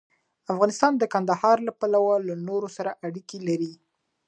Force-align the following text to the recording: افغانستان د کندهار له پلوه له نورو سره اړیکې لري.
افغانستان 0.53 0.93
د 0.97 1.03
کندهار 1.13 1.57
له 1.67 1.71
پلوه 1.79 2.15
له 2.27 2.35
نورو 2.47 2.67
سره 2.77 2.91
اړیکې 3.07 3.37
لري. 3.47 3.73